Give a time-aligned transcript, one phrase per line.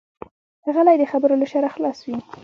[0.75, 2.17] غلی، د خبرو له شره خلاص وي.